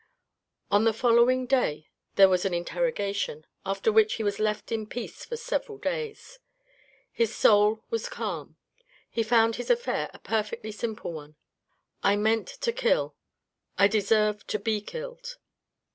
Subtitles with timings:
[0.71, 5.23] On the following day there was an interrogation, after which he was left in peace
[5.23, 6.39] for several days.
[7.11, 8.57] His soul was calm.
[9.11, 11.35] He found his affair a perfectly simple one."
[12.03, 13.15] I meant to kill.
[13.77, 15.37] I deserve to be killed."